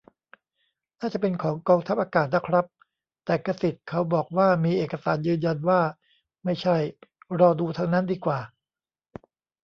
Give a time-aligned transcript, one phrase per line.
[0.99, 2.65] น่าจะเป็นของกองทัพอากาศนะครับ
[3.25, 5.81] แต่กษิตเขาบอกว่ามีเอกสารยืนยันว่า
[6.43, 6.75] ไม่ใช่
[7.39, 8.39] รอดูทางนั้นดีกว่า